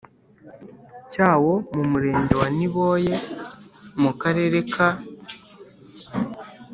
[1.11, 3.13] cyawo mu Murenge wa Niboye
[4.01, 4.89] mu Karere ka